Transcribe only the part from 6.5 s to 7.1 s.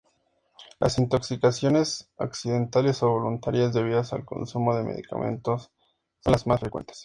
frecuentes.